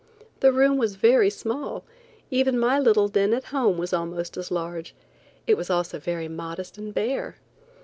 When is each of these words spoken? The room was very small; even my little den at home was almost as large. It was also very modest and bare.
The 0.39 0.51
room 0.51 0.77
was 0.79 0.95
very 0.95 1.29
small; 1.29 1.83
even 2.31 2.57
my 2.57 2.79
little 2.79 3.07
den 3.07 3.35
at 3.35 3.43
home 3.53 3.77
was 3.77 3.93
almost 3.93 4.35
as 4.35 4.49
large. 4.49 4.95
It 5.45 5.55
was 5.57 5.69
also 5.69 5.99
very 5.99 6.27
modest 6.27 6.75
and 6.79 6.91
bare. 6.91 7.35